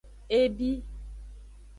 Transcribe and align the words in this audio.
E 0.27 0.41
bi. 0.57 0.71